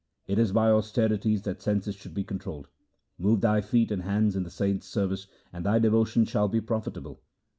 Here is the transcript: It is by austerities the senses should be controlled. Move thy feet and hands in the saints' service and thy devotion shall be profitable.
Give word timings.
It 0.25 0.39
is 0.39 0.51
by 0.51 0.71
austerities 0.71 1.43
the 1.43 1.55
senses 1.59 1.93
should 1.93 2.15
be 2.15 2.23
controlled. 2.23 2.69
Move 3.19 3.41
thy 3.41 3.61
feet 3.61 3.91
and 3.91 4.01
hands 4.01 4.35
in 4.35 4.41
the 4.41 4.49
saints' 4.49 4.87
service 4.87 5.27
and 5.53 5.63
thy 5.63 5.77
devotion 5.77 6.25
shall 6.25 6.47
be 6.47 6.59
profitable. 6.59 7.21